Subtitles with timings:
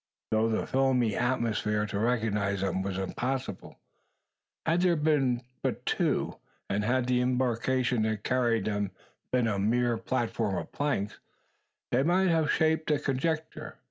[0.31, 3.75] Through the filmy atmosphere to recognise them was impossible.
[4.65, 8.89] Had there been but two, and had the embarkation that carried them
[9.31, 11.19] been a mere platform of planks,
[11.91, 13.77] they might have shaped a conjecture.